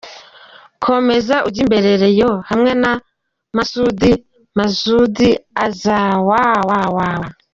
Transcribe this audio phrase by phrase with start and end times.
[0.85, 2.91] komeza ujyimbere rayon ,hamwe na
[3.55, 4.11] masudi,
[4.57, 5.29] masudi
[5.65, 5.77] as
[6.27, 6.29] w
[6.69, 6.99] w w.